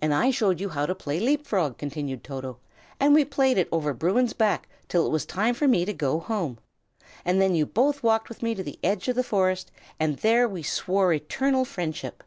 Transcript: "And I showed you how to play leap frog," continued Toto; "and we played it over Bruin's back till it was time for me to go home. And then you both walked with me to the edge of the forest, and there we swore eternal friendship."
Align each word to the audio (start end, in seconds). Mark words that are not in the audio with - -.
"And 0.00 0.14
I 0.14 0.30
showed 0.30 0.60
you 0.60 0.68
how 0.68 0.86
to 0.86 0.94
play 0.94 1.18
leap 1.18 1.44
frog," 1.44 1.76
continued 1.76 2.22
Toto; 2.22 2.60
"and 3.00 3.12
we 3.12 3.24
played 3.24 3.58
it 3.58 3.68
over 3.72 3.92
Bruin's 3.92 4.32
back 4.32 4.68
till 4.86 5.04
it 5.04 5.10
was 5.10 5.26
time 5.26 5.54
for 5.56 5.66
me 5.66 5.84
to 5.84 5.92
go 5.92 6.20
home. 6.20 6.58
And 7.24 7.40
then 7.42 7.56
you 7.56 7.66
both 7.66 8.04
walked 8.04 8.28
with 8.28 8.44
me 8.44 8.54
to 8.54 8.62
the 8.62 8.78
edge 8.84 9.08
of 9.08 9.16
the 9.16 9.24
forest, 9.24 9.72
and 9.98 10.18
there 10.18 10.48
we 10.48 10.62
swore 10.62 11.12
eternal 11.12 11.64
friendship." 11.64 12.22